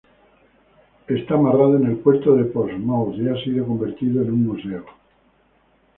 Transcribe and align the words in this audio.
Está 1.07 1.35
amarrado 1.35 1.75
en 1.77 1.85
el 1.85 1.97
puerto 1.97 2.35
de 2.35 2.45
Portsmouth 2.45 3.13
y 3.17 3.29
ha 3.29 3.35
sido 3.43 3.67
convertido 3.67 4.23
en 4.23 4.31
un 4.31 4.47
museo. 4.47 4.83